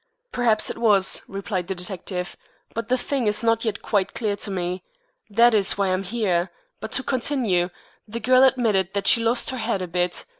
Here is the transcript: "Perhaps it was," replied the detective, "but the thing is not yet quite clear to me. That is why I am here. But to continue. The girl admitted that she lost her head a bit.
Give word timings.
"Perhaps 0.31 0.71
it 0.71 0.79
was," 0.79 1.21
replied 1.27 1.67
the 1.67 1.75
detective, 1.75 2.35
"but 2.73 2.87
the 2.87 2.97
thing 2.97 3.27
is 3.27 3.43
not 3.43 3.63
yet 3.63 3.83
quite 3.83 4.15
clear 4.15 4.35
to 4.35 4.49
me. 4.49 4.83
That 5.29 5.53
is 5.53 5.77
why 5.77 5.89
I 5.89 5.91
am 5.91 6.01
here. 6.01 6.49
But 6.79 6.91
to 6.93 7.03
continue. 7.03 7.69
The 8.07 8.19
girl 8.19 8.41
admitted 8.43 8.95
that 8.95 9.05
she 9.05 9.23
lost 9.23 9.51
her 9.51 9.59
head 9.59 9.83
a 9.83 9.87
bit. 9.87 10.25